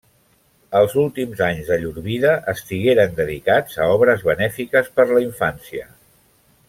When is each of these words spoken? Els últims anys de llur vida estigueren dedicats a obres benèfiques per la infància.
Els 0.77 0.93
últims 1.01 1.43
anys 1.47 1.67
de 1.73 1.77
llur 1.83 2.03
vida 2.07 2.31
estigueren 2.53 3.13
dedicats 3.21 3.77
a 3.85 3.91
obres 3.99 4.25
benèfiques 4.31 4.91
per 4.97 5.07
la 5.13 5.23
infància. 5.27 5.87